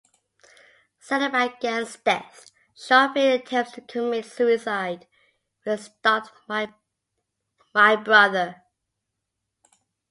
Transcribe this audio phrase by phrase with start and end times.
[0.99, 5.05] Saddened by Gant's death, Schofield attempts to commit suicide
[5.63, 6.73] but is stopped by
[7.75, 8.63] Mother.